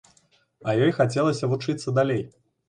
А 0.71 0.73
ёй 0.85 0.91
хацелася 0.99 1.51
вучыцца 1.53 1.95
далей. 2.01 2.25